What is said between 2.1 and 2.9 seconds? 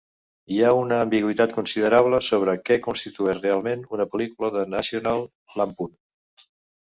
sobre què